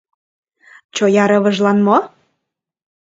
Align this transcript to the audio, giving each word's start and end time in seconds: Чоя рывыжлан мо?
Чоя 0.95 1.23
рывыжлан 1.29 1.77
мо? 1.85 1.97